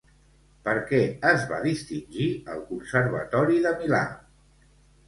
[0.67, 1.01] Per què
[1.33, 4.07] es va distingir al Conservatori de Milà?